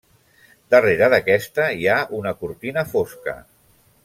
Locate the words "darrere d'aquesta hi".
0.75-1.87